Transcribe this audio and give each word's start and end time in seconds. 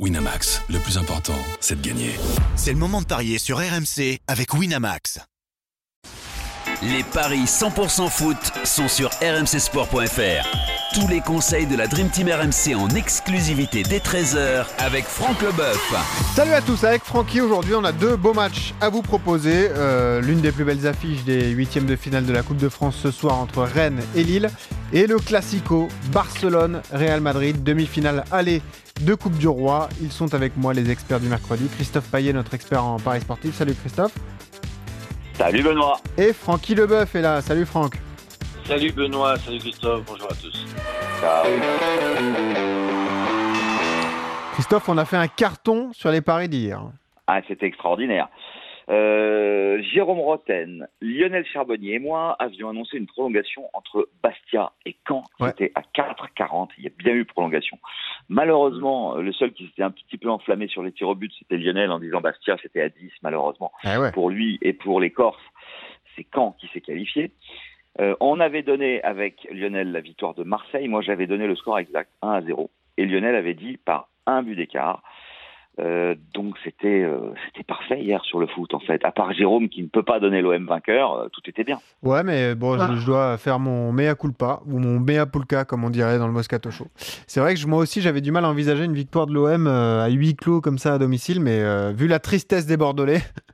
Winamax, 0.00 0.60
le 0.70 0.80
plus 0.80 0.98
important, 0.98 1.38
c'est 1.60 1.80
de 1.80 1.86
gagner. 1.88 2.10
C'est 2.56 2.72
le 2.72 2.78
moment 2.78 3.00
de 3.00 3.06
parier 3.06 3.38
sur 3.38 3.58
RMC 3.58 4.18
avec 4.26 4.52
Winamax. 4.52 5.20
Les 6.82 7.04
paris 7.04 7.44
100% 7.44 8.10
foot 8.10 8.36
sont 8.64 8.88
sur 8.88 9.10
rmcsport.fr. 9.22 10.48
Tous 10.94 11.06
les 11.06 11.20
conseils 11.20 11.66
de 11.66 11.76
la 11.76 11.86
Dream 11.86 12.08
Team 12.08 12.28
RMC 12.28 12.74
en 12.74 12.88
exclusivité 12.90 13.84
dès 13.84 13.98
13h 13.98 14.66
avec 14.78 15.04
Franck 15.04 15.40
Leboeuf. 15.42 15.94
Salut 16.34 16.52
à 16.54 16.60
tous, 16.60 16.82
avec 16.82 17.04
Francky 17.04 17.40
aujourd'hui 17.40 17.76
on 17.76 17.84
a 17.84 17.92
deux 17.92 18.16
beaux 18.16 18.34
matchs 18.34 18.74
à 18.80 18.88
vous 18.88 19.02
proposer. 19.02 19.68
Euh, 19.70 20.20
L'une 20.20 20.40
des 20.40 20.50
plus 20.50 20.64
belles 20.64 20.88
affiches 20.88 21.22
des 21.22 21.50
huitièmes 21.50 21.86
de 21.86 21.94
finale 21.94 22.26
de 22.26 22.32
la 22.32 22.42
Coupe 22.42 22.58
de 22.58 22.68
France 22.68 22.96
ce 23.00 23.12
soir 23.12 23.38
entre 23.38 23.62
Rennes 23.62 24.02
et 24.16 24.24
Lille. 24.24 24.50
Et 24.92 25.06
le 25.06 25.18
Classico 25.18 25.88
Barcelone-Real 26.12 27.20
Madrid, 27.20 27.62
demi-finale 27.62 28.24
aller 28.32 28.60
de 29.02 29.14
Coupe 29.14 29.36
du 29.38 29.48
Roi. 29.48 29.88
Ils 30.00 30.12
sont 30.12 30.34
avec 30.34 30.56
moi 30.56 30.72
les 30.72 30.90
experts 30.90 31.20
du 31.20 31.28
mercredi. 31.28 31.68
Christophe 31.68 32.10
Payet, 32.10 32.32
notre 32.32 32.54
expert 32.54 32.84
en 32.84 32.98
paris 32.98 33.20
sportif. 33.20 33.54
Salut 33.54 33.74
Christophe. 33.74 34.14
Salut 35.34 35.62
Benoît. 35.62 35.96
Et 36.16 36.32
Francky 36.32 36.74
Leboeuf 36.74 37.14
est 37.14 37.22
là. 37.22 37.40
Salut 37.40 37.66
Franck. 37.66 37.96
Salut 38.64 38.92
Benoît, 38.92 39.36
salut 39.36 39.58
Christophe, 39.58 40.04
bonjour 40.06 40.30
à 40.30 40.34
tous. 40.34 40.64
Christophe, 44.54 44.88
on 44.88 44.96
a 44.96 45.04
fait 45.04 45.18
un 45.18 45.28
carton 45.28 45.92
sur 45.92 46.10
les 46.10 46.22
paris 46.22 46.48
d'hier. 46.48 46.80
Ah, 47.26 47.40
c'était 47.46 47.66
extraordinaire. 47.66 48.28
Euh, 48.90 49.82
Jérôme 49.82 50.18
Roten, 50.18 50.86
Lionel 51.00 51.44
Charbonnier 51.46 51.94
et 51.94 51.98
moi 51.98 52.36
avions 52.38 52.68
annoncé 52.68 52.98
une 52.98 53.06
prolongation 53.06 53.68
entre 53.72 54.08
Bastia 54.22 54.72
et 54.84 54.96
Caen. 55.08 55.24
C'était 55.40 55.72
à 55.74 55.82
4,40. 55.94 56.68
Il 56.78 56.84
y 56.84 56.86
a 56.86 56.90
bien 56.96 57.14
eu 57.14 57.24
prolongation. 57.24 57.78
Malheureusement, 58.28 59.16
le 59.16 59.32
seul 59.32 59.52
qui 59.52 59.66
s'était 59.66 59.82
un 59.82 59.90
petit 59.90 60.16
peu 60.16 60.30
enflammé 60.30 60.68
sur 60.68 60.82
les 60.82 60.92
tirs 60.92 61.08
au 61.08 61.14
but, 61.14 61.32
c'était 61.38 61.56
Lionel 61.56 61.90
en 61.90 61.98
disant 61.98 62.20
Bastia, 62.20 62.56
c'était 62.62 62.80
à 62.80 62.88
10, 62.88 63.10
malheureusement. 63.22 63.72
Ah 63.82 64.10
Pour 64.12 64.30
lui 64.30 64.58
et 64.62 64.72
pour 64.72 65.00
les 65.00 65.10
Corses, 65.10 65.42
c'est 66.16 66.26
Caen 66.34 66.52
qui 66.58 66.68
s'est 66.68 66.80
qualifié. 66.80 67.32
Euh, 68.00 68.16
on 68.20 68.40
avait 68.40 68.62
donné 68.62 69.02
avec 69.02 69.46
Lionel 69.52 69.92
la 69.92 70.00
victoire 70.00 70.34
de 70.34 70.42
Marseille. 70.42 70.88
Moi, 70.88 71.02
j'avais 71.02 71.26
donné 71.26 71.46
le 71.46 71.54
score 71.54 71.78
exact 71.78 72.10
1 72.22 72.30
à 72.30 72.42
0. 72.42 72.70
Et 72.96 73.06
Lionel 73.06 73.34
avait 73.34 73.54
dit 73.54 73.76
par 73.76 74.08
un 74.26 74.42
but 74.42 74.56
d'écart. 74.56 75.02
Euh, 75.80 76.14
donc 76.44 76.54
c'était 76.62 77.02
euh, 77.02 77.18
c'était 77.46 77.64
parfait 77.64 78.00
hier 78.02 78.22
sur 78.24 78.38
le 78.38 78.46
foot 78.46 78.74
en 78.74 78.80
fait. 78.80 79.04
À 79.04 79.10
part 79.12 79.32
Jérôme 79.32 79.68
qui 79.68 79.82
ne 79.82 79.88
peut 79.88 80.02
pas 80.02 80.20
donner 80.20 80.42
l'OM 80.42 80.66
vainqueur, 80.66 81.12
euh, 81.14 81.28
tout 81.32 81.40
était 81.48 81.64
bien. 81.64 81.78
Ouais, 82.02 82.22
mais 82.22 82.54
bon, 82.54 82.78
je, 82.78 83.00
je 83.00 83.06
dois 83.06 83.36
faire 83.38 83.58
mon 83.58 83.92
mea 83.92 84.14
culpa 84.14 84.60
ou 84.66 84.78
mon 84.78 85.00
mea 85.00 85.26
pulca 85.26 85.64
comme 85.64 85.84
on 85.84 85.90
dirait 85.90 86.18
dans 86.18 86.26
le 86.26 86.32
Moscato 86.32 86.70
Show. 86.70 86.86
C'est 87.26 87.40
vrai 87.40 87.54
que 87.54 87.60
je- 87.60 87.66
moi 87.66 87.78
aussi 87.78 88.00
j'avais 88.00 88.20
du 88.20 88.30
mal 88.32 88.44
à 88.44 88.48
envisager 88.50 88.84
une 88.84 88.94
victoire 88.94 89.26
de 89.26 89.32
l'OM 89.32 89.66
à 89.66 90.08
huis 90.08 90.36
clos 90.36 90.60
comme 90.60 90.78
ça 90.78 90.94
à 90.94 90.98
domicile, 90.98 91.40
mais 91.40 91.60
euh, 91.60 91.92
vu 91.96 92.06
la 92.06 92.18
tristesse 92.18 92.66
des 92.66 92.76
Bordelais. 92.76 93.20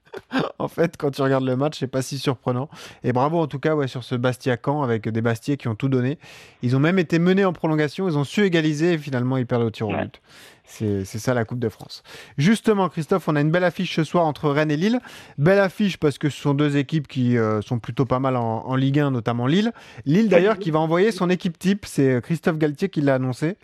En 0.60 0.68
fait, 0.68 0.96
quand 0.96 1.10
tu 1.10 1.22
regardes 1.22 1.44
le 1.44 1.56
match, 1.56 1.78
c'est 1.78 1.86
pas 1.86 2.02
si 2.02 2.18
surprenant. 2.18 2.68
Et 3.04 3.12
bravo 3.12 3.38
en 3.40 3.46
tout 3.46 3.58
cas 3.58 3.74
ouais, 3.74 3.88
sur 3.88 4.04
ce 4.04 4.14
Bastia-Camp 4.14 4.82
avec 4.82 5.08
des 5.08 5.20
Bastiais 5.22 5.56
qui 5.56 5.68
ont 5.68 5.74
tout 5.74 5.88
donné. 5.88 6.18
Ils 6.62 6.76
ont 6.76 6.80
même 6.80 6.98
été 6.98 7.18
menés 7.18 7.44
en 7.44 7.52
prolongation, 7.52 8.08
ils 8.08 8.16
ont 8.18 8.24
su 8.24 8.44
égaliser 8.44 8.92
et 8.94 8.98
finalement 8.98 9.36
ils 9.36 9.46
perdent 9.46 9.62
au 9.64 9.70
tir 9.70 9.88
au 9.88 9.92
Ouais. 9.92 10.02
but. 10.04 10.20
C'est 10.64 11.04
c'est 11.04 11.18
ça 11.18 11.34
la 11.34 11.44
Coupe 11.44 11.58
de 11.58 11.68
France. 11.68 12.04
Justement, 12.38 12.88
Christophe, 12.88 13.26
on 13.26 13.34
a 13.34 13.40
une 13.40 13.50
belle 13.50 13.64
affiche 13.64 13.96
ce 13.96 14.04
soir 14.04 14.24
entre 14.24 14.48
Rennes 14.50 14.70
et 14.70 14.76
Lille. 14.76 15.00
Belle 15.36 15.58
affiche 15.58 15.96
parce 15.96 16.16
que 16.16 16.30
ce 16.30 16.40
sont 16.40 16.54
deux 16.54 16.76
équipes 16.76 17.08
qui 17.08 17.36
euh, 17.36 17.60
sont 17.60 17.80
plutôt 17.80 18.04
pas 18.04 18.20
mal 18.20 18.36
en, 18.36 18.64
en 18.66 18.76
Ligue 18.76 19.00
1, 19.00 19.10
notamment 19.10 19.48
Lille. 19.48 19.72
Lille 20.06 20.28
d'ailleurs 20.28 20.58
qui 20.60 20.70
va 20.70 20.78
envoyer 20.78 21.10
son 21.10 21.28
équipe 21.28 21.58
type, 21.58 21.86
c'est 21.86 22.22
Christophe 22.22 22.56
Galtier 22.58 22.88
qui 22.88 23.00
l'a 23.00 23.16
annoncé. 23.16 23.56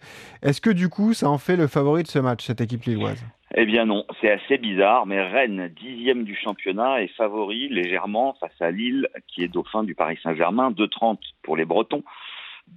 Est-ce 0.42 0.60
que 0.60 0.70
du 0.70 0.88
coup 0.88 1.14
ça 1.14 1.28
en 1.28 1.38
fait 1.38 1.54
le 1.54 1.68
favori 1.68 2.02
de 2.02 2.08
ce 2.08 2.18
match, 2.18 2.44
cette 2.44 2.60
équipe 2.60 2.82
lilloise? 2.84 3.18
Eh 3.54 3.64
bien 3.64 3.84
non, 3.84 4.04
c'est 4.20 4.30
assez 4.30 4.58
bizarre, 4.58 5.06
mais 5.06 5.22
Rennes, 5.22 5.68
dixième 5.68 6.24
du 6.24 6.34
championnat, 6.34 7.02
est 7.02 7.14
favori 7.16 7.68
légèrement 7.68 8.34
face 8.40 8.60
à 8.60 8.70
Lille, 8.70 9.08
qui 9.28 9.44
est 9.44 9.48
dauphin 9.48 9.84
du 9.84 9.94
Paris 9.94 10.18
Saint-Germain, 10.22 10.70
2,30 10.72 11.18
pour 11.42 11.56
les 11.56 11.64
Bretons, 11.64 12.02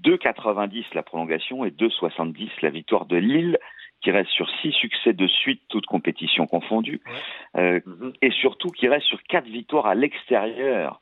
2,90 0.03 0.85
la 0.93 1.01
prolongation 1.01 1.65
et 1.65 1.71
2,70 1.71 2.49
la 2.61 2.69
victoire 2.69 3.05
de 3.05 3.17
Lille, 3.17 3.57
qui 4.01 4.11
reste 4.11 4.29
sur 4.29 4.47
six 4.61 4.71
succès 4.71 5.13
de 5.13 5.27
suite, 5.27 5.61
toutes 5.69 5.87
compétitions 5.87 6.45
confondues, 6.45 7.01
euh, 7.57 7.79
et 8.21 8.31
surtout 8.31 8.69
qui 8.69 8.87
reste 8.87 9.07
sur 9.07 9.21
quatre 9.23 9.47
victoires 9.47 9.87
à 9.87 9.95
l'extérieur 9.95 11.01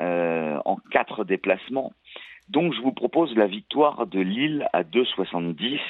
euh, 0.00 0.58
en 0.64 0.76
quatre 0.90 1.24
déplacements. 1.24 1.92
Donc 2.48 2.74
je 2.74 2.80
vous 2.80 2.92
propose 2.92 3.34
la 3.36 3.46
victoire 3.46 4.06
de 4.06 4.20
Lille 4.20 4.68
à 4.72 4.82
2,70. 4.82 5.80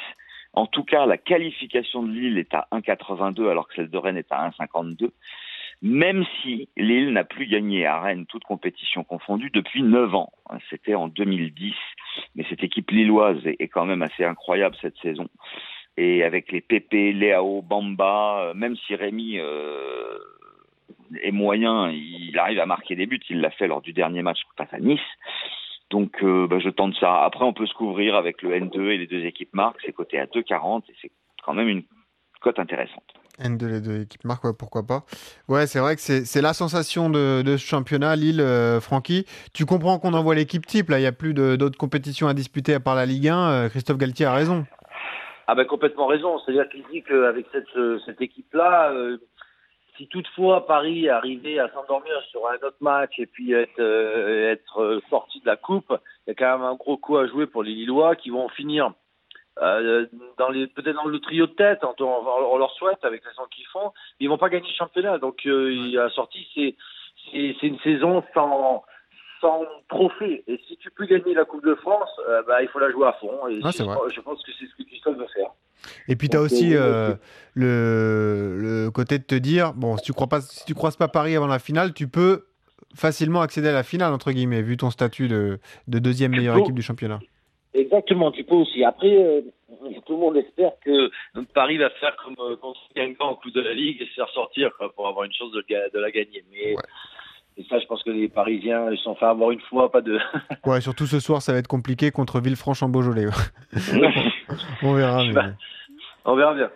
En 0.55 0.67
tout 0.67 0.85
cas, 0.85 1.07
la 1.07 1.19
qualification 1.19 2.03
de 2.03 2.13
Lille 2.13 2.39
est 2.39 2.55
à 2.55 2.69
1,82 2.73 3.49
alors 3.49 3.69
que 3.69 3.75
celle 3.75 3.91
de 3.91 3.99
Rennes 3.99 4.17
est 4.17 4.31
à 4.31 4.49
1,52. 4.51 5.11
Même 5.83 6.25
si 6.41 6.69
Lille 6.77 7.13
n'a 7.13 7.25
plus 7.25 7.47
gagné 7.47 7.85
à 7.85 8.01
Rennes, 8.01 8.27
toute 8.27 8.45
compétition 8.45 9.05
confondue, 9.05 9.51
depuis 9.51 9.83
9 9.83 10.15
ans. 10.15 10.33
C'était 10.71 10.95
en 10.95 11.09
2010. 11.09 11.75
Mais 12.37 12.45
cette 12.49 12.63
équipe 12.63 12.91
lilloise 12.91 13.45
est, 13.47 13.57
est 13.59 13.69
quand 13.69 13.85
même 13.85 14.03
assez 14.03 14.25
incroyable 14.25 14.77
cette 14.81 14.97
saison. 14.99 15.29
Et 15.97 16.25
avec 16.25 16.51
les 16.51 16.61
Pépé, 16.61 17.13
Léao, 17.13 17.63
Bamba, 17.63 18.41
euh, 18.41 18.55
même 18.55 18.77
si 18.77 18.95
Rémi 18.95 19.39
euh, 19.39 20.19
est 21.23 21.31
moyen, 21.31 21.91
il 21.91 22.37
arrive 22.39 22.59
à 22.61 22.67
marquer 22.67 22.97
des 22.97 23.07
buts. 23.07 23.21
Il 23.31 23.41
l'a 23.41 23.51
fait 23.51 23.69
lors 23.69 23.83
du 23.83 23.93
dernier 23.93 24.23
match 24.23 24.41
face 24.57 24.73
à 24.73 24.79
Nice. 24.79 25.01
Donc 25.95 26.11
euh, 26.25 26.49
bah, 26.49 26.59
je 26.59 26.71
tente 26.71 26.97
ça. 26.99 27.23
Après, 27.23 27.45
on 27.45 27.53
peut 27.53 27.67
se 27.67 27.75
couvrir 27.75 28.17
avec 28.17 28.43
le 28.43 28.51
N2 28.51 28.81
et 28.91 28.99
les 28.99 29.07
deux 29.07 29.25
équipes 29.25 29.55
marquent. 29.55 29.79
C'est 29.87 29.93
coté 29.93 30.19
à 30.19 30.27
2,40 30.27 30.83
et 30.89 30.95
c'est 31.01 31.13
quand 31.45 31.55
même 31.55 31.69
une 31.69 31.85
cote 32.41 32.59
intéressante. 32.59 33.05
N2, 33.41 33.67
les 33.69 33.81
deux 33.81 34.01
équipes 34.03 34.25
marquent, 34.25 34.43
ouais, 34.43 34.59
pourquoi 34.59 34.85
pas. 34.85 35.05
Ouais, 35.47 35.69
c'est 35.69 35.79
vrai 35.79 35.95
que 35.95 36.01
c'est 36.01 36.43
la 36.43 36.53
sensation 36.53 37.11
de, 37.11 37.43
de 37.43 37.57
ce 37.57 37.65
championnat, 37.65 38.17
Lille, 38.17 38.41
euh, 38.41 38.81
Francky. 38.81 39.25
Tu 39.53 39.67
comprends 39.67 40.01
qu'on 40.01 40.15
envoie 40.15 40.35
l'équipe 40.35 40.67
type, 40.67 40.89
là, 40.89 40.99
il 40.99 41.03
n'y 41.03 41.07
a 41.07 41.13
plus 41.13 41.33
d'autres 41.33 41.79
compétitions 41.79 42.27
à 42.27 42.35
disputer 42.35 42.75
à 42.75 42.81
part 42.81 42.97
la 42.97 43.07
Ligue 43.07 43.29
1. 43.29 43.39
euh, 43.39 43.69
Christophe 43.69 43.99
Galtier 43.99 44.27
a 44.27 44.35
raison. 44.35 44.67
Ah 45.47 45.55
ben 45.55 45.65
complètement 45.67 46.07
raison. 46.07 46.39
C'est-à-dire 46.41 46.69
qu'il 46.71 46.83
dit 46.91 47.03
qu'avec 47.03 47.47
cette, 47.53 47.77
euh, 47.77 47.99
cette 48.07 48.21
équipe-là, 48.21 48.91
euh, 48.93 49.19
si 49.97 50.09
toutefois 50.09 50.67
Paris 50.67 51.09
arrivait 51.09 51.59
à 51.59 51.69
s'endormir 51.73 52.15
sur 52.31 52.47
un 52.49 52.55
autre 52.67 52.77
match 52.81 53.19
et 53.19 53.27
puis 53.27 53.53
être, 53.53 53.81
euh, 53.81 54.51
être 54.53 55.01
sorti 55.11 55.41
de 55.41 55.47
la 55.47 55.57
coupe, 55.57 55.93
il 56.27 56.31
y 56.31 56.33
a 56.33 56.35
quand 56.35 56.59
même 56.59 56.67
un 56.67 56.75
gros 56.75 56.97
coup 56.97 57.17
à 57.17 57.27
jouer 57.27 57.47
pour 57.47 57.63
les 57.63 57.73
Lillois 57.73 58.17
qui 58.17 58.31
vont 58.31 58.49
finir 58.49 58.93
euh, 59.63 60.07
dans 60.37 60.49
les 60.49 60.67
peut-être 60.67 60.97
dans 60.97 61.05
le 61.05 61.21
trio 61.21 61.47
de 61.47 61.53
tête. 61.53 61.85
On, 61.85 61.95
on- 62.03 62.53
on 62.55 62.59
leur 62.59 62.73
souhaite 62.73 63.05
avec 63.05 63.25
la 63.25 63.31
saison 63.31 63.45
qu'ils 63.55 63.67
font. 63.67 63.93
Mais 64.19 64.25
ils 64.27 64.29
vont 64.29 64.39
pas 64.39 64.49
gagner 64.49 64.69
le 64.69 64.75
championnat. 64.75 65.19
Donc 65.19 65.47
euh, 65.47 65.73
il 65.73 65.97
a 65.99 66.11
sorti 66.11 66.47
c'est 66.55 66.75
c'est 67.31 67.57
c'est 67.61 67.67
une 67.69 67.79
saison 67.81 68.23
sans 68.35 68.85
sans 69.45 69.65
trophée. 69.89 70.43
Et 70.49 70.59
si 70.67 70.77
tu 70.79 70.91
peux 70.91 71.05
gagner 71.05 71.35
la 71.35 71.45
Coupe 71.45 71.65
de 71.65 71.75
France, 71.75 72.09
euh, 72.29 72.43
bah, 72.49 72.63
il 72.63 72.69
faut 72.69 72.79
la 72.79 72.91
jouer 72.91 73.07
à 73.07 73.13
fond. 73.15 73.47
Et 73.49 73.63
Ouais, 73.63 73.71
je, 73.73 74.21
pense 74.21 74.43
que 74.43 74.51
c'est 74.59 74.67
ce 74.67 74.75
que 74.77 74.89
Christophe 74.89 75.19
veut 75.19 75.27
faire. 75.35 75.51
Et 76.09 76.17
puis 76.17 76.31
tu 76.31 76.37
as 76.37 76.41
aussi 76.41 76.75
ok. 76.75 76.81
euh, 76.81 77.15
le, 77.53 78.57
le 78.59 78.91
côté 78.91 79.19
de 79.19 79.25
te 79.25 79.35
dire, 79.35 79.75
bon, 79.75 79.99
si 79.99 80.05
tu 80.05 80.13
crois 80.15 80.29
pas, 80.29 80.41
si 80.41 80.65
tu 80.65 80.75
croises 80.75 80.97
pas 80.97 81.09
Paris 81.09 81.37
avant 81.37 81.47
la 81.47 81.59
finale, 81.59 81.93
tu 81.93 82.09
peux 82.09 82.47
facilement 82.95 83.43
accéder 83.43 83.69
à 83.69 83.73
la 83.73 83.83
finale, 83.83 84.13
entre 84.15 84.33
guillemets, 84.33 84.63
vu 84.63 84.77
ton 84.79 84.91
statut 84.91 85.29
de, 85.29 85.59
de 85.89 85.99
deuxième 85.99 86.31
meilleure 86.31 86.57
équipe 86.57 86.75
du 86.75 86.83
championnat. 86.83 87.21
Exactement, 87.75 88.31
tu 88.31 88.45
peux 88.45 88.55
aussi. 88.55 88.85
Après, 88.85 89.15
euh, 89.17 89.41
tout 90.07 90.13
le 90.15 90.19
monde 90.21 90.37
espère 90.37 90.73
que 90.85 91.11
Paris 91.55 91.77
va 91.77 91.91
faire 91.91 92.17
comme 92.25 92.37
euh, 92.39 92.57
contre 92.57 92.81
Guingamp 92.95 93.33
au 93.33 93.35
coup 93.37 93.51
de 93.51 93.61
la 93.61 93.75
Ligue 93.75 94.01
et 94.01 94.07
se 94.07 94.15
faire 94.15 94.29
sortir 94.31 94.71
quoi, 94.79 94.93
pour 94.95 95.09
avoir 95.09 95.25
une 95.25 95.33
chance 95.33 95.51
de, 95.53 95.65
de 95.93 95.99
la 95.99 96.11
gagner. 96.13 96.45
Mais 96.53 96.75
Ouais. 96.77 96.83
Et 97.57 97.65
ça, 97.71 97.79
je 97.79 97.87
pense 97.87 98.03
que 98.03 98.11
les 98.11 98.29
Parisiens 98.29 98.91
ils 98.91 98.99
sont 98.99 99.15
fait 99.15 99.27
avoir 99.27 99.51
une 99.53 99.61
fois, 99.61 99.91
pas 99.91 100.01
deux. 100.01 100.19
Ouais, 100.67 100.81
surtout 100.81 101.07
ce 101.07 101.21
soir, 101.21 101.41
ça 101.43 101.53
va 101.53 101.59
être 101.59 101.69
compliqué 101.69 102.11
contre 102.11 102.41
Villefranche 102.41 102.83
en 102.83 102.89
Beaujolais. 102.89 103.27
On 104.83 104.95
verra. 104.95 105.25
mais. 105.25 105.41
On 106.25 106.35
verra 106.37 106.55
bien. 106.55 106.71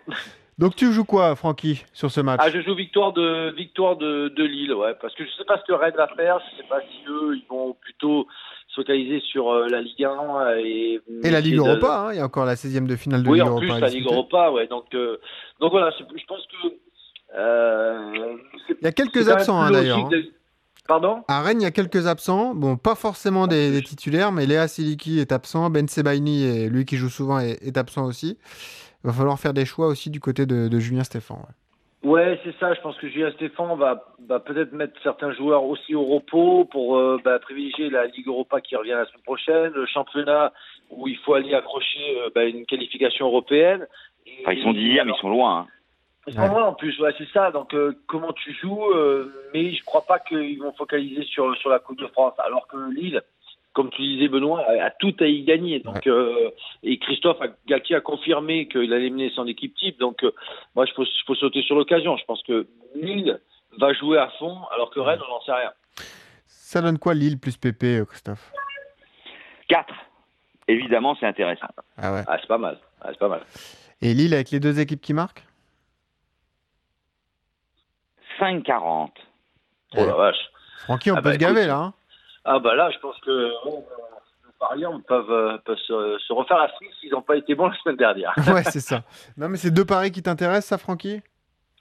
Donc 0.57 0.75
tu 0.75 0.91
joues 0.91 1.05
quoi, 1.05 1.35
Francky, 1.35 1.83
sur 1.93 2.11
ce 2.11 2.19
match? 2.21 2.39
Ah, 2.43 2.49
je 2.51 2.61
joue 2.61 2.75
victoire 2.75 3.13
de 3.13 3.53
victoire 3.55 3.95
de, 3.95 4.27
de 4.35 4.43
Lille, 4.43 4.73
ouais, 4.73 4.93
parce 5.01 5.15
que 5.15 5.23
je 5.25 5.29
sais 5.37 5.45
pas 5.45 5.57
ce 5.57 5.63
que 5.63 5.71
Rennes 5.73 5.93
va 5.95 6.07
faire. 6.15 6.39
Je 6.51 6.57
sais 6.61 6.67
pas 6.67 6.81
si 6.81 6.99
eux 7.09 7.35
ils 7.37 7.45
vont 7.49 7.75
plutôt 7.79 8.27
se 8.67 8.75
focaliser 8.75 9.21
sur 9.21 9.49
euh, 9.49 9.67
la 9.69 9.81
Ligue 9.81 10.03
1 10.03 10.57
et 10.57 10.99
Et 11.23 11.31
la 11.31 11.39
Ligue 11.39 11.55
de- 11.55 11.59
Europa, 11.61 12.07
hein, 12.07 12.09
il 12.13 12.17
y 12.17 12.19
a 12.21 12.25
encore 12.25 12.45
la 12.45 12.55
16e 12.55 12.85
de 12.87 12.95
finale 12.97 13.23
de 13.23 13.29
Oui, 13.29 13.37
Ligue 13.39 13.47
en 13.47 13.51
Europa. 13.51 13.65
plus 13.65 13.71
à 13.73 13.79
la 13.79 13.87
Ligue. 13.89 14.05
Europa, 14.05 14.51
ouais. 14.51 14.67
Donc 14.67 14.85
euh, 14.93 15.17
donc 15.61 15.71
voilà, 15.71 15.91
je 15.97 16.25
pense 16.27 16.45
que 16.47 16.67
euh, 17.37 18.35
Il 18.69 18.83
y 18.83 18.87
a 18.87 18.91
quelques 18.91 19.29
absents, 19.29 19.61
hein, 19.61 19.67
plus 19.67 19.75
d'ailleurs, 19.75 20.09
de- 20.09 20.25
Pardon 20.89 21.23
À 21.29 21.41
Rennes, 21.41 21.61
il 21.61 21.63
y 21.63 21.67
a 21.67 21.71
quelques 21.71 22.07
absents. 22.07 22.53
Bon, 22.55 22.75
pas 22.75 22.95
forcément 22.95 23.47
des, 23.47 23.71
des 23.71 23.81
titulaires, 23.81 24.31
mais 24.33 24.45
Léa 24.45 24.67
Siliki 24.67 25.19
est 25.19 25.31
absent. 25.31 25.69
Ben 25.69 25.87
Sebaini, 25.87 26.43
est- 26.43 26.67
lui 26.67 26.83
qui 26.83 26.97
joue 26.97 27.09
souvent, 27.09 27.39
est, 27.39 27.63
est 27.65 27.77
absent 27.77 28.05
aussi. 28.05 28.37
Il 29.03 29.07
va 29.07 29.13
falloir 29.13 29.39
faire 29.39 29.53
des 29.53 29.65
choix 29.65 29.87
aussi 29.87 30.09
du 30.09 30.19
côté 30.19 30.45
de, 30.45 30.67
de 30.67 30.79
Julien 30.79 31.03
Stéphan. 31.05 31.35
ouais. 31.35 32.09
Ouais, 32.09 32.39
c'est 32.43 32.55
ça. 32.59 32.73
Je 32.73 32.81
pense 32.81 32.97
que 32.97 33.07
Julien 33.09 33.29
Stéphane 33.33 33.77
va, 33.77 34.03
va 34.27 34.39
peut-être 34.39 34.71
mettre 34.73 34.93
certains 35.03 35.31
joueurs 35.33 35.63
aussi 35.65 35.93
au 35.95 36.05
repos 36.05 36.65
pour 36.65 36.97
euh, 36.97 37.17
bah, 37.23 37.37
privilégier 37.39 37.89
la 37.89 38.05
Ligue 38.07 38.27
Europa 38.27 38.59
qui 38.61 38.75
revient 38.77 38.91
la 38.91 39.05
semaine 39.05 39.21
prochaine, 39.23 39.71
le 39.73 39.85
championnat 39.85 40.51
où 40.91 41.07
il 41.07 41.17
faut 41.17 41.33
aller 41.35 41.53
accrocher 41.53 42.17
euh, 42.25 42.29
bah, 42.33 42.45
une 42.45 42.65
qualification 42.65 43.27
européenne. 43.27 43.85
Et- 44.25 44.31
Enfin, 44.43 44.53
ils 44.53 44.63
sont 44.63 44.73
dixièmes, 44.73 45.09
ils 45.13 45.19
sont 45.21 45.29
loin. 45.29 45.59
hein. 45.59 45.67
Ils 46.27 46.35
loin 46.35 46.65
en 46.65 46.73
plus, 46.73 46.99
ouais, 46.99 47.13
c'est 47.17 47.29
ça. 47.29 47.51
Donc 47.51 47.73
euh, 47.73 47.93
comment 48.07 48.33
tu 48.33 48.53
joues 48.53 48.91
euh, 48.91 49.33
Mais 49.53 49.73
je 49.73 49.83
crois 49.83 50.05
pas 50.05 50.19
qu'ils 50.19 50.59
vont 50.59 50.73
focaliser 50.73 51.23
sur 51.23 51.55
sur 51.57 51.69
la 51.69 51.79
Coupe 51.79 51.99
de 51.99 52.07
France, 52.07 52.33
alors 52.39 52.67
que 52.67 52.77
Lille, 52.93 53.21
comme 53.73 53.89
tu 53.89 54.01
disais 54.01 54.27
Benoît, 54.27 54.61
a, 54.61 54.85
a 54.85 54.89
tout 54.91 55.15
à 55.21 55.25
y 55.25 55.43
gagner. 55.43 55.79
Donc 55.79 56.05
euh, 56.07 56.51
et 56.83 56.99
Christophe 56.99 57.41
a, 57.41 57.47
Galtier 57.67 57.95
a 57.95 58.01
confirmé 58.01 58.67
qu'il 58.67 58.93
allait 58.93 59.09
mener 59.09 59.31
son 59.33 59.47
équipe 59.47 59.75
type. 59.75 59.97
Donc 59.99 60.23
euh, 60.23 60.31
moi 60.75 60.85
je 60.85 60.93
peux, 60.93 61.05
je 61.05 61.25
peux 61.25 61.35
sauter 61.35 61.61
sur 61.63 61.75
l'occasion. 61.75 62.15
Je 62.17 62.25
pense 62.25 62.43
que 62.43 62.67
Lille 62.95 63.39
va 63.79 63.93
jouer 63.93 64.17
à 64.19 64.29
fond, 64.37 64.57
alors 64.73 64.91
que 64.91 64.99
Rennes 64.99 65.21
on 65.25 65.31
n'en 65.31 65.41
sait 65.41 65.53
rien. 65.53 65.71
Ça 66.45 66.81
donne 66.81 66.99
quoi 66.99 67.13
Lille 67.15 67.39
plus 67.39 67.57
PP, 67.57 68.05
Christophe? 68.07 68.51
4. 69.69 69.93
Évidemment, 70.67 71.15
c'est 71.19 71.25
intéressant. 71.25 71.67
Ah 71.97 72.13
ouais. 72.13 72.23
Ah 72.27 72.37
c'est 72.39 72.47
pas 72.47 72.57
mal. 72.59 72.77
Ah, 73.01 73.07
c'est 73.11 73.19
pas 73.19 73.29
mal. 73.29 73.41
Et 74.01 74.13
Lille 74.13 74.33
avec 74.33 74.51
les 74.51 74.59
deux 74.59 74.79
équipes 74.79 75.01
qui 75.01 75.13
marquent? 75.13 75.43
5,40. 78.39 79.09
Oh 79.97 80.05
la 80.05 80.13
vache. 80.13 80.35
Francky, 80.85 81.11
on 81.11 81.15
Ah 81.15 81.21
peut 81.21 81.29
bah, 81.29 81.33
se 81.33 81.37
gaver 81.37 81.59
écoute, 81.61 81.67
là. 81.67 81.77
hein 81.77 81.93
Ah 82.45 82.59
bah 82.59 82.75
là 82.75 82.89
je 82.91 82.99
pense 82.99 83.17
que 83.19 83.29
euh, 83.31 83.51
nos 83.65 83.85
parieurs 84.59 84.93
peuvent, 85.07 85.31
euh, 85.31 85.57
peuvent 85.65 85.77
se, 85.77 86.17
se 86.27 86.33
refaire 86.33 86.57
la 86.57 86.69
cerise 86.73 86.91
s'ils 86.99 87.11
n'ont 87.11 87.21
pas 87.21 87.35
été 87.35 87.55
bons 87.55 87.67
la 87.67 87.77
semaine 87.77 87.97
dernière. 87.97 88.33
ouais, 88.53 88.63
c'est 88.63 88.79
ça. 88.79 89.03
Non, 89.37 89.49
mais 89.49 89.57
c'est 89.57 89.71
deux 89.71 89.85
paris 89.85 90.11
qui 90.11 90.21
t'intéressent, 90.23 90.65
ça, 90.69 90.77
Francky? 90.77 91.21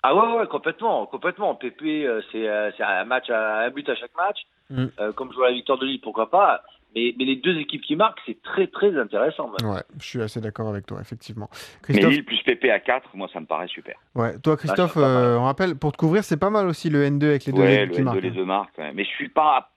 Ah 0.03 0.15
ouais, 0.15 0.37
ouais, 0.39 0.47
complètement, 0.47 1.07
complètement. 1.07 1.55
PP, 1.57 1.83
euh, 2.07 2.21
c'est 2.31 2.49
euh, 2.49 2.71
c'est 2.77 2.85
un 2.85 3.05
match, 3.05 3.29
à, 3.31 3.61
un 3.63 3.71
but 3.71 3.89
à 3.89 3.97
chaque 3.97 4.15
match. 4.17 4.39
Mm. 4.71 4.87
Euh, 5.01 5.13
comme 5.13 5.33
jouer 5.33 5.47
à 5.47 5.49
la 5.51 5.55
victoire 5.55 5.79
de 5.79 5.87
Lille, 5.87 6.01
pourquoi 6.03 6.31
pas. 6.31 6.63
Mais, 6.95 7.15
mais 7.19 7.25
les 7.27 7.37
deux 7.37 7.57
équipes 7.59 7.83
qui 7.83 7.97
marquent, 7.97 8.19
c'est 8.27 8.41
très 8.43 8.67
très 8.67 8.99
intéressant. 8.99 9.51
même. 9.61 9.71
Ouais, 9.71 9.83
je 10.01 10.07
suis 10.07 10.23
assez 10.23 10.41
d'accord 10.41 10.69
avec 10.69 10.87
toi, 10.87 10.99
effectivement. 11.01 11.49
Mais 11.53 11.95
Christophe, 11.95 12.11
Lille 12.13 12.25
plus 12.25 12.43
PP 12.43 12.65
à 12.71 12.81
4, 12.81 13.11
moi, 13.15 13.29
ça 13.33 13.41
me 13.41 13.47
paraît 13.47 13.69
super. 13.69 13.97
ouais, 14.15 14.39
toi, 14.39 14.57
Christophe, 14.57 14.95
pas 14.95 15.01
mal. 15.01 15.11
euh, 15.25 15.39
on 15.39 15.45
rappelle, 15.45 15.75
pour 15.77 15.93
te 15.93 15.99
couvrir, 15.99 16.25
c'est 16.25 16.39
pas 16.39 16.49
mal 16.51 16.67
aussi 16.67 16.89
le 16.89 17.05
N2 17.05 17.25
avec 17.25 17.45
les 17.45 17.53
deux 17.53 17.61
ouais, 17.61 17.75
équipes 17.85 17.89
le 17.91 17.95
qui 17.95 18.01
N2, 18.01 18.05
marquent. 18.05 18.23
les 18.23 18.31
deux 18.31 18.45
marques. 18.45 18.79
ouais. 18.79 18.93
Mais 18.95 19.05
je 19.05 19.11
suis 19.11 19.29
pas 19.29 19.71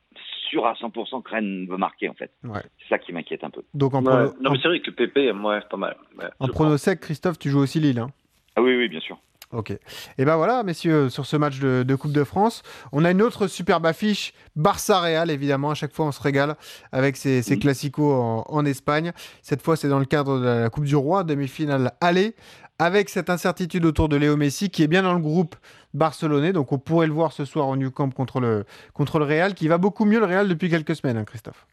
sûr 0.49 0.65
à 0.65 0.73
100% 0.73 1.21
que 1.21 1.29
Rennes 1.29 1.67
veut 1.69 1.77
marquer, 1.77 2.07
en 2.09 2.13
fait. 2.13 2.31
Ouais. 2.45 2.61
C'est 2.79 2.89
ça 2.89 2.97
qui 2.97 3.11
m'inquiète 3.13 3.43
un 3.43 3.49
peu. 3.49 3.61
Donc, 3.73 3.93
en, 3.93 4.03
Ouais. 4.03 4.11
prono, 4.11 4.33
Non, 4.41 4.51
mais 4.51 4.57
c'est 4.61 4.67
vrai 4.69 4.79
que 4.79 4.91
PP, 4.91 5.33
moi, 5.33 5.59
c'est 5.61 5.69
pas 5.69 5.77
mal. 5.77 5.95
Ouais, 6.17 6.25
en 6.39 6.47
prono 6.47 6.77
sec, 6.77 7.01
Christophe, 7.01 7.39
tu 7.39 7.49
joues 7.49 7.59
aussi 7.59 7.79
Lille. 7.81 7.99
Hein 7.99 8.09
Ah 8.55 8.61
oui, 8.61 8.75
oui, 8.77 8.87
bien 8.87 8.99
sûr. 9.01 9.17
Ok. 9.53 9.71
Et 10.17 10.25
ben 10.25 10.37
voilà, 10.37 10.63
messieurs, 10.63 11.09
sur 11.09 11.25
ce 11.25 11.35
match 11.35 11.59
de, 11.59 11.83
de 11.83 11.95
Coupe 11.95 12.13
de 12.13 12.23
France, 12.23 12.63
on 12.93 13.03
a 13.03 13.11
une 13.11 13.21
autre 13.21 13.47
superbe 13.47 13.85
affiche, 13.85 14.33
Barça-Real, 14.55 15.29
évidemment. 15.29 15.71
À 15.71 15.73
chaque 15.73 15.91
fois, 15.91 16.05
on 16.05 16.11
se 16.11 16.21
régale 16.21 16.55
avec 16.93 17.17
ces, 17.17 17.41
ces 17.41 17.59
classicos 17.59 18.13
en, 18.13 18.45
en 18.47 18.65
Espagne. 18.65 19.11
Cette 19.41 19.61
fois, 19.61 19.75
c'est 19.75 19.89
dans 19.89 19.99
le 19.99 20.05
cadre 20.05 20.39
de 20.39 20.45
la 20.45 20.69
Coupe 20.69 20.85
du 20.85 20.95
Roi, 20.95 21.25
demi-finale 21.25 21.91
aller, 21.99 22.33
avec 22.79 23.09
cette 23.09 23.29
incertitude 23.29 23.85
autour 23.85 24.07
de 24.07 24.15
Léo 24.15 24.37
Messi, 24.37 24.69
qui 24.69 24.83
est 24.83 24.87
bien 24.87 25.03
dans 25.03 25.13
le 25.13 25.19
groupe 25.19 25.55
barcelonais. 25.93 26.53
Donc, 26.53 26.71
on 26.71 26.79
pourrait 26.79 27.07
le 27.07 27.13
voir 27.13 27.33
ce 27.33 27.43
soir 27.43 27.67
au 27.67 27.75
New 27.75 27.91
Camp 27.91 28.13
contre 28.13 28.39
le, 28.39 28.63
contre 28.93 29.19
le 29.19 29.25
Real, 29.25 29.53
qui 29.53 29.67
va 29.67 29.77
beaucoup 29.77 30.05
mieux 30.05 30.19
le 30.19 30.25
Real 30.25 30.47
depuis 30.47 30.69
quelques 30.69 30.95
semaines, 30.95 31.17
hein, 31.17 31.25
Christophe. 31.25 31.67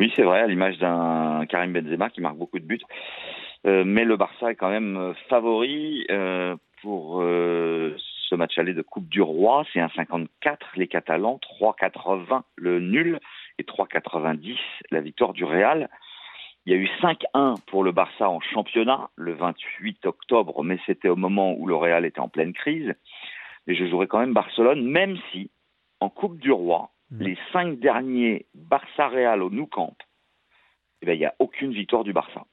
Oui, 0.00 0.12
c'est 0.16 0.24
vrai, 0.24 0.40
à 0.40 0.46
l'image 0.48 0.78
d'un 0.78 1.46
Karim 1.48 1.72
Benzema 1.72 2.10
qui 2.10 2.20
marque 2.20 2.36
beaucoup 2.36 2.58
de 2.58 2.64
buts. 2.64 2.80
Euh, 3.66 3.84
mais 3.86 4.04
le 4.04 4.16
Barça 4.16 4.50
est 4.50 4.56
quand 4.56 4.68
même 4.68 4.96
euh, 4.96 5.12
favori 5.30 6.04
euh, 6.10 6.56
pour 6.84 7.22
euh, 7.22 7.96
ce 8.28 8.34
match 8.34 8.58
aller 8.58 8.74
de 8.74 8.82
Coupe 8.82 9.08
du 9.08 9.22
Roi. 9.22 9.64
C'est 9.72 9.80
1,54 9.80 10.28
les 10.76 10.86
Catalans, 10.86 11.40
3,80 11.60 12.42
le 12.56 12.78
nul 12.78 13.20
et 13.58 13.62
3,90 13.62 14.54
la 14.90 15.00
victoire 15.00 15.32
du 15.32 15.44
Real. 15.44 15.88
Il 16.66 16.72
y 16.72 16.76
a 16.76 16.78
eu 16.78 16.88
5-1 17.00 17.58
pour 17.66 17.84
le 17.84 17.92
Barça 17.92 18.28
en 18.28 18.40
championnat 18.40 19.08
le 19.16 19.32
28 19.32 20.04
octobre, 20.04 20.62
mais 20.62 20.78
c'était 20.84 21.08
au 21.08 21.16
moment 21.16 21.54
où 21.54 21.66
le 21.66 21.74
Real 21.74 22.04
était 22.04 22.20
en 22.20 22.28
pleine 22.28 22.52
crise. 22.52 22.92
Et 23.66 23.74
je 23.74 23.86
jouerai 23.86 24.06
quand 24.06 24.20
même 24.20 24.34
Barcelone, 24.34 24.84
même 24.84 25.16
si 25.32 25.50
en 26.00 26.10
Coupe 26.10 26.38
du 26.38 26.52
Roi, 26.52 26.90
Mhm. 27.10 27.22
les 27.22 27.38
cinq 27.52 27.78
derniers 27.80 28.46
Barça-Real 28.54 29.42
au 29.42 29.50
Nou 29.50 29.66
Camp, 29.66 29.96
eh 31.00 31.06
ben, 31.06 31.14
il 31.14 31.18
n'y 31.18 31.26
a 31.26 31.34
aucune 31.38 31.72
victoire 31.72 32.04
du 32.04 32.12
Barça. 32.12 32.44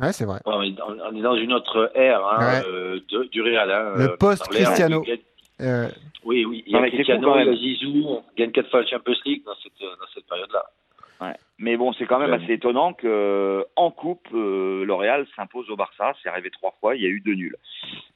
Ouais, 0.00 0.12
c'est 0.12 0.24
vrai. 0.24 0.40
On 0.44 0.62
est, 0.62 0.74
on 0.80 1.16
est 1.16 1.20
dans 1.22 1.34
une 1.36 1.52
autre 1.52 1.90
ère 1.94 2.24
hein, 2.26 2.38
Ouais. 2.38 2.62
euh, 2.68 3.00
de- 3.10 3.24
du 3.24 3.42
Real. 3.42 3.70
Hein, 3.70 3.92
Le 3.96 4.10
euh, 4.12 4.16
post-Cristiano. 4.16 5.04
Euh, 5.60 5.88
Oui, 6.24 6.44
oui. 6.44 6.62
Il 6.66 6.72
y 6.72 6.76
a 6.76 6.88
Cristiano, 6.90 7.34
il 7.34 7.38
y 7.38 7.42
a 7.42 7.44
même. 7.46 7.56
Zizou, 7.56 8.04
on 8.06 8.22
gagne 8.36 8.52
quatre 8.52 8.70
fois 8.70 8.82
la 8.82 8.86
Champions 8.86 9.14
League 9.24 9.42
dans 9.44 9.54
cette, 9.62 9.80
dans 9.80 10.06
cette 10.14 10.26
période-là. 10.28 10.62
Ouais. 11.20 11.34
Mais 11.58 11.76
bon, 11.76 11.92
c'est 11.94 12.06
quand 12.06 12.20
même 12.20 12.30
Ouais. 12.30 12.42
assez 12.44 12.52
étonnant 12.52 12.92
que 12.92 13.66
en 13.74 13.90
coupe, 13.90 14.28
euh, 14.34 14.84
le 14.84 14.94
Real 14.94 15.26
s'impose 15.34 15.68
au 15.68 15.74
Barça. 15.74 16.14
C'est 16.22 16.28
arrivé 16.28 16.50
trois 16.50 16.74
fois, 16.78 16.94
il 16.94 17.02
y 17.02 17.06
a 17.06 17.08
eu 17.08 17.20
deux 17.20 17.34
nuls. 17.34 17.56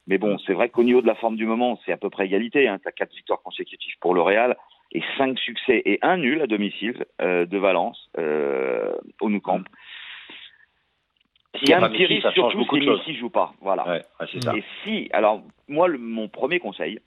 Mais 0.07 0.17
bon, 0.17 0.37
c'est 0.45 0.53
vrai 0.53 0.69
qu'au 0.69 0.83
niveau 0.83 1.01
de 1.01 1.07
la 1.07 1.15
forme 1.15 1.35
du 1.35 1.45
moment, 1.45 1.77
c'est 1.85 1.91
à 1.91 1.97
peu 1.97 2.09
près 2.09 2.25
égalité. 2.27 2.67
Hein. 2.69 2.79
Tu 2.81 2.87
as 2.87 2.93
quatre 2.93 3.13
victoires 3.13 3.41
consécutives 3.43 3.95
pour 3.99 4.13
le 4.13 4.21
Real 4.21 4.55
et 4.93 5.01
cinq 5.17 5.37
succès 5.39 5.81
et 5.85 5.99
un 6.01 6.15
nul 6.17 6.41
à 6.41 6.47
domicile 6.47 7.05
euh, 7.21 7.45
de 7.45 7.57
Valence 7.57 8.09
euh, 8.17 8.93
au 9.19 9.29
Nou 9.29 9.41
Camp. 9.41 9.63
Il 11.61 11.69
y 11.69 11.73
a 11.73 11.77
Enfin, 11.77 11.85
un 11.85 11.89
petit 11.89 12.01
Messi, 12.01 12.13
risque 12.15 12.23
ça 12.23 12.33
change 12.33 12.51
surtout 12.51 12.57
beaucoup 12.57 12.75
si 12.75 12.81
de 12.81 12.85
choses. 12.87 12.99
Messi 13.07 13.15
joue 13.19 13.29
pas. 13.29 13.53
Voilà. 13.61 13.87
Ouais, 13.87 14.01
ouais, 14.19 14.27
c'est 14.31 14.43
ça. 14.43 14.55
Et 14.55 14.63
si, 14.83 15.09
alors 15.13 15.41
moi, 15.67 15.87
le- 15.87 15.97
mon 15.99 16.27
premier 16.27 16.59
conseil, 16.59 16.99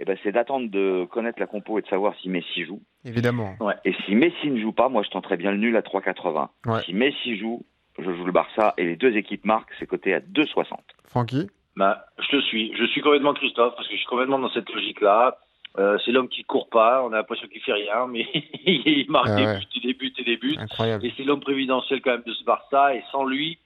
eh 0.00 0.04
ben, 0.04 0.16
c'est 0.22 0.32
d'attendre 0.32 0.68
de 0.70 1.04
connaître 1.10 1.38
la 1.38 1.46
compo 1.46 1.78
et 1.78 1.82
de 1.82 1.86
savoir 1.86 2.14
si 2.20 2.28
Messi 2.28 2.64
joue. 2.64 2.80
évidemment. 3.04 3.54
Et 3.84 3.92
si 4.06 4.14
Messi 4.14 4.50
ne 4.50 4.58
joue 4.60 4.72
pas, 4.72 4.88
moi 4.88 5.02
je 5.02 5.10
tenterais 5.10 5.36
bien 5.36 5.50
le 5.52 5.58
nul 5.58 5.76
à 5.76 5.82
3,80. 5.82 6.48
Ouais. 6.66 6.82
Si 6.84 6.94
Messi 6.94 7.36
joue, 7.36 7.64
je 7.98 8.10
joue 8.12 8.24
le 8.24 8.32
Barça 8.32 8.74
et 8.78 8.84
les 8.84 8.96
deux 8.96 9.14
équipes 9.16 9.44
marquent, 9.44 9.72
c'est 9.78 9.86
coté 9.86 10.14
à 10.14 10.20
2,60. 10.20 10.78
Francky? 11.08 11.48
Bah, 11.76 12.06
je 12.18 12.28
te 12.36 12.40
suis. 12.42 12.74
Je 12.76 12.84
suis 12.86 13.00
complètement 13.02 13.34
Christophe 13.34 13.74
parce 13.76 13.86
que 13.88 13.92
je 13.94 13.98
suis 13.98 14.06
complètement 14.06 14.38
dans 14.38 14.50
cette 14.50 14.70
logique-là. 14.70 15.36
Euh, 15.76 15.98
c'est 16.04 16.12
l'homme 16.12 16.28
qui 16.28 16.44
court 16.44 16.68
pas. 16.70 17.02
On 17.04 17.12
a 17.12 17.16
l'impression 17.16 17.48
qu'il 17.48 17.60
fait 17.60 17.72
rien, 17.72 18.06
mais 18.08 18.26
il 18.64 19.06
marque 19.10 19.26
Ah 19.30 19.36
des 19.36 19.44
ouais. 19.44 19.58
buts 19.58 19.66
et 19.76 19.80
des 19.80 19.94
buts 19.94 20.12
et 20.18 20.24
des 20.24 20.36
buts. 20.36 20.54
Incroyable. 20.58 21.04
Et 21.04 21.12
c'est 21.16 21.24
l'homme 21.24 21.40
prévidentiel 21.40 22.00
quand 22.00 22.12
même 22.12 22.22
de 22.26 22.32
ce 22.32 22.44
Barça. 22.44 22.94
Et 22.94 23.02
sans 23.10 23.24
lui, 23.24 23.58
c'est 23.58 23.63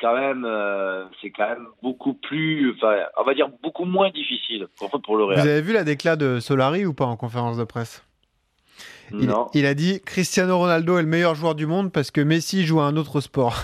quand 0.00 0.16
même, 0.16 0.44
euh, 0.44 1.04
c'est 1.20 1.30
quand 1.30 1.48
même 1.48 1.66
beaucoup 1.82 2.14
plus, 2.14 2.72
enfin, 2.76 2.96
on 3.18 3.24
va 3.24 3.34
dire 3.34 3.48
beaucoup 3.62 3.84
moins 3.84 4.10
difficile 4.10 4.66
pour, 4.78 4.90
pour 5.02 5.16
le 5.16 5.24
Vous 5.24 5.30
Real. 5.30 5.40
avez 5.40 5.60
vu 5.62 5.72
la 5.72 5.84
déclat 5.84 6.16
de 6.16 6.40
Solari 6.40 6.84
ou 6.86 6.94
pas 6.94 7.04
en 7.06 7.16
conférence 7.16 7.56
de 7.58 7.64
presse? 7.64 8.04
Il, 9.12 9.26
Non. 9.28 9.46
il 9.54 9.64
a 9.66 9.74
dit 9.74 10.00
Cristiano 10.04 10.58
Ronaldo 10.58 10.98
est 10.98 11.02
le 11.02 11.08
meilleur 11.08 11.34
joueur 11.34 11.54
du 11.54 11.66
monde 11.66 11.90
parce 11.92 12.10
que 12.10 12.20
Messi 12.20 12.64
joue 12.66 12.80
à 12.80 12.84
un 12.84 12.96
autre 12.96 13.20
sport. 13.20 13.54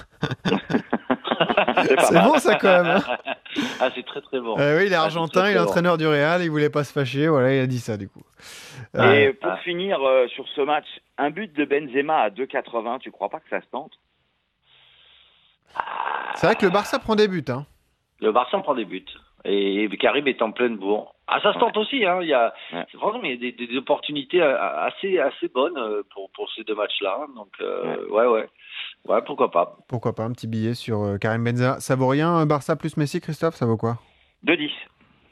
C'est 1.83 2.23
bon 2.23 2.39
ça 2.39 2.55
quand 2.57 2.83
même. 2.83 2.87
hein 2.87 3.03
ah, 3.81 3.91
c'est 3.95 4.05
très 4.07 4.21
très 4.23 4.41
bon. 4.41 4.59
Euh, 4.59 4.79
oui, 4.79 4.87
il 4.87 4.93
est 4.93 4.97
Ah, 4.97 5.03
argentin, 5.03 5.51
il 5.51 5.57
est 5.57 5.61
entraîneur 5.61 5.99
du 5.99 6.07
Real, 6.07 6.43
il 6.43 6.51
voulait 6.51 6.71
pas 6.71 6.83
se 6.85 6.93
fâcher, 6.93 7.29
voilà, 7.29 7.55
il 7.55 7.61
a 7.61 7.67
dit 7.67 7.79
ça 7.79 7.97
du 7.97 8.09
coup. 8.09 8.23
Euh, 8.97 9.13
Et 9.29 9.33
pour 9.35 9.51
Ah. 9.51 9.59
finir 9.59 10.01
euh, 10.03 10.27
sur 10.29 10.47
ce 10.57 10.61
match, 10.63 10.87
un 11.19 11.31
but 11.31 11.53
de 11.53 11.65
Benzema 11.65 12.23
à 12.23 12.31
2,80, 12.31 13.01
tu 13.01 13.11
crois 13.11 13.29
pas 13.29 13.41
que 13.41 13.49
ça 13.51 13.61
se 13.61 13.67
tente? 13.71 13.93
C'est 16.35 16.47
vrai 16.47 16.57
que 16.57 16.65
le 16.65 16.73
Barça 16.73 16.99
prend 16.99 17.17
des 17.17 17.29
buts. 17.29 17.45
Hein. 17.49 17.67
Le 18.21 18.33
Barça 18.33 18.59
prend 18.59 18.75
des 18.75 18.85
buts. 18.85 19.05
Et 19.45 19.89
Karim 20.01 20.27
est 20.27 20.41
en 20.41 20.53
pleine 20.53 20.77
bourre. 20.77 21.15
Ah, 21.27 21.39
ça 21.43 21.53
se 21.53 21.59
tente 21.59 21.77
aussi. 21.77 22.05
Hein. 22.05 22.21
Il 22.23 22.29
y 22.29 22.33
a, 22.33 22.55
Ouais. 22.73 22.87
Franchement, 22.95 23.21
il 23.25 23.45
y 23.45 23.49
a 23.49 23.67
des, 23.67 23.77
opportunités 23.77 24.41
assez, 24.41 25.19
assez 25.19 25.49
bonnes 25.49 25.77
euh, 25.77 26.03
pour, 26.13 26.31
pour 26.31 26.51
ces 26.53 26.65
deux 26.65 26.75
matchs-là. 26.75 27.27
Donc, 27.37 27.49
euh, 27.61 28.07
ouais. 28.09 28.27
ouais, 28.27 28.49
ouais. 29.07 29.23
pourquoi 29.27 29.51
pas. 29.51 29.77
Pourquoi 29.89 30.15
pas 30.15 30.25
un 30.25 30.33
petit 30.33 30.47
billet 30.47 30.75
sur 30.75 31.03
euh, 31.03 31.19
Karim 31.19 31.45
Benzema. 31.45 31.81
Ça 31.81 31.95
vaut 31.95 32.09
rien, 32.09 32.47
Barça 32.47 32.77
plus 32.77 32.97
Messi, 32.97 33.21
Christophe? 33.21 33.55
Ça 33.55 33.67
vaut 33.67 33.77
quoi? 33.77 33.99
2,10. 34.47 34.71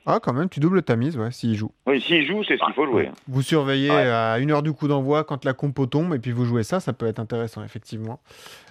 Ah, 0.04 0.18
quand 0.20 0.32
même, 0.32 0.48
tu 0.48 0.58
doubles 0.58 0.82
ta 0.82 0.96
mise, 0.96 1.16
ouais, 1.16 1.30
s'il 1.30 1.54
joue. 1.54 1.70
Oui, 1.86 2.00
s'il 2.00 2.26
joue, 2.26 2.42
c'est 2.42 2.56
ce 2.58 2.64
qu'il 2.64 2.74
faut 2.74 2.86
jouer. 2.86 3.06
hein. 3.06 3.12
Vous 3.28 3.40
surveillez 3.42 3.90
Ouais. 3.90 4.10
à 4.10 4.38
une 4.40 4.50
heure 4.50 4.62
du 4.64 4.72
coup 4.72 4.88
d'envoi 4.88 5.22
quand 5.22 5.44
la 5.44 5.52
compo 5.52 5.86
tombe 5.86 6.12
et 6.14 6.18
puis 6.18 6.32
vous 6.32 6.44
jouez 6.44 6.64
ça, 6.64 6.80
ça 6.80 6.92
peut 6.92 7.06
être 7.06 7.20
intéressant 7.20 7.62
effectivement. 7.62 8.18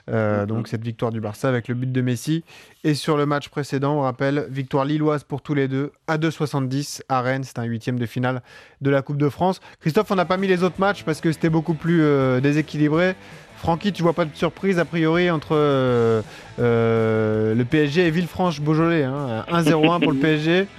Euh, 0.09 0.41
Mhm. 0.41 0.47
Donc 0.47 0.67
cette 0.67 0.83
victoire 0.83 1.11
du 1.11 1.21
Barça 1.21 1.47
avec 1.47 1.67
le 1.69 1.75
but 1.75 1.89
de 1.91 2.01
Messi. 2.01 2.43
Et 2.83 2.95
sur 2.95 3.15
le 3.15 3.25
match 3.25 3.47
précédent, 3.49 3.95
on 3.97 4.01
rappelle, 4.01 4.45
victoire 4.49 4.83
lilloise 4.83 5.23
pour 5.23 5.41
tous 5.41 5.53
les 5.53 5.67
deux 5.69 5.91
à 6.07 6.17
2,70 6.17 7.01
à 7.07 7.21
Rennes, 7.21 7.43
c'est 7.45 7.59
un 7.59 7.63
huitième 7.63 7.97
de 7.99 8.05
finale 8.05 8.41
de 8.81 8.89
la 8.89 9.01
Coupe 9.01 9.17
de 9.17 9.29
France. 9.29 9.61
Christophe, 9.79 10.11
on 10.11 10.15
n'a 10.15 10.25
pas 10.25 10.37
mis 10.37 10.47
les 10.47 10.63
autres 10.63 10.79
matchs 10.79 11.03
parce 11.03 11.21
que 11.21 11.31
c'était 11.31 11.49
beaucoup 11.49 11.75
plus 11.75 12.01
euh, 12.01 12.41
déséquilibré. 12.41 13.15
Francky, 13.57 13.93
tu 13.93 14.01
vois 14.01 14.13
pas 14.13 14.25
de 14.25 14.35
surprise 14.35 14.79
a 14.79 14.85
priori 14.85 15.29
entre 15.29 15.49
euh, 15.55 16.21
euh, 16.59 17.53
le 17.53 17.63
PSG 17.63 18.07
et 18.07 18.11
Villefranche-Beaujolais. 18.11 19.03
Hein. 19.03 19.45
1-0-1 19.51 20.01
pour 20.01 20.11
le 20.11 20.17
PSG. 20.19 20.67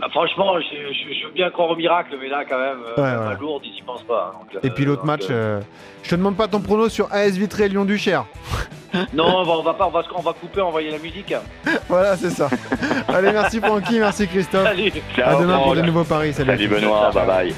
Ah 0.00 0.08
franchement, 0.10 0.58
je, 0.60 0.76
je- 0.92 1.14
je 1.20 1.26
veux 1.26 1.32
bien 1.32 1.50
croire 1.50 1.70
au 1.70 1.76
miracle, 1.76 2.16
mais 2.20 2.28
là, 2.28 2.44
quand 2.48 2.58
même, 2.58 2.78
euh, 2.96 3.02
Ouais, 3.02 3.10
la 3.24 3.28
ouais. 3.30 3.36
lourde, 3.40 3.62
ils 3.64 3.76
y 3.78 3.82
pensent 3.82 4.04
pas. 4.04 4.32
hein. 4.34 4.38
Donc, 4.54 4.64
Et 4.64 4.70
puis 4.70 4.84
euh, 4.84 4.88
l'autre 4.88 5.04
match, 5.04 5.24
euh, 5.30 5.58
euh, 5.58 5.60
je 6.02 6.10
te 6.10 6.14
demande 6.14 6.36
pas 6.36 6.46
ton 6.48 6.60
prono 6.60 6.88
sur 6.88 7.12
AS 7.12 7.30
Vitré 7.32 7.68
Lyon 7.68 7.84
Duchère. 7.84 8.24
Non, 9.12 9.26
on 9.40 9.42
va, 9.44 9.52
on 9.52 9.62
va 9.62 9.74
pas, 9.74 9.86
on 9.86 9.90
va, 9.90 10.02
se- 10.02 10.08
on 10.14 10.22
va 10.22 10.32
couper, 10.32 10.62
envoyer 10.62 10.90
la 10.90 10.98
musique. 10.98 11.34
voilà, 11.90 12.16
c'est 12.16 12.30
ça. 12.30 12.48
Allez, 13.08 13.32
merci 13.32 13.60
Francky, 13.60 13.98
merci 13.98 14.26
Christophe. 14.26 14.66
Allez. 14.66 14.90
À 15.22 15.34
demain 15.36 15.58
pour 15.58 15.74
de 15.74 15.82
nouveaux 15.82 16.04
paris. 16.04 16.32
Salut. 16.32 16.50
à 16.52 16.56
Salut. 16.56 16.68
Benoît, 16.68 17.10
bye 17.12 17.26
bye. 17.26 17.54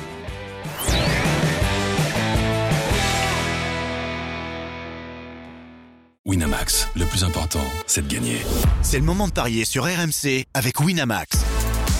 Winamax, 6.27 6.89
le 6.97 7.05
plus 7.07 7.25
important, 7.25 7.65
c'est 7.87 8.07
de 8.07 8.13
gagner. 8.13 8.39
C'est 8.83 8.99
le 8.99 9.05
moment 9.05 9.27
de 9.27 9.33
parier 9.33 9.65
sur 9.65 9.85
RMC 9.85 10.45
avec 10.55 10.79
Winamax. 10.81 11.45